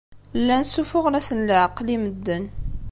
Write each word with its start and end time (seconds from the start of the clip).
Llan 0.39 0.63
ssuffuɣen-asen 0.65 1.45
leɛqel 1.49 1.87
i 1.95 1.97
medden. 2.03 2.45